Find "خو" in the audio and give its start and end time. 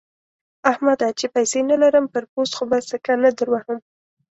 2.57-2.63